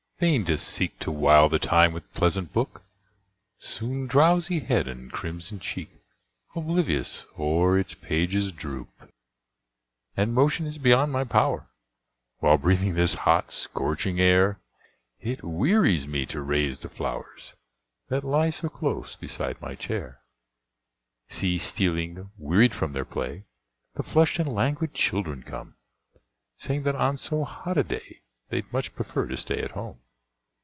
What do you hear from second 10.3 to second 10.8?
motion is